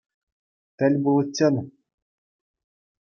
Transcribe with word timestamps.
Тӗл 0.77 0.93
пуличчен! 1.03 1.55